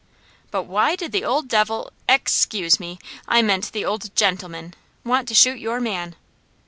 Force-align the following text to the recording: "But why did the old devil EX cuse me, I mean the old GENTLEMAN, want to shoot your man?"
"But 0.49 0.63
why 0.63 0.95
did 0.95 1.11
the 1.11 1.23
old 1.23 1.47
devil 1.47 1.93
EX 2.09 2.47
cuse 2.47 2.79
me, 2.79 2.97
I 3.27 3.43
mean 3.43 3.61
the 3.71 3.85
old 3.85 4.09
GENTLEMAN, 4.15 4.73
want 5.03 5.27
to 5.27 5.35
shoot 5.35 5.59
your 5.59 5.79
man?" 5.79 6.15